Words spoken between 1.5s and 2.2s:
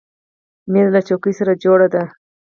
جوړه ده.